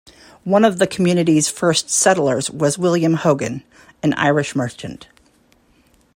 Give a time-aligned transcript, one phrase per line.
[0.45, 3.63] One of the communities first settlers was William Hogan,
[4.01, 5.07] an Irish merchant.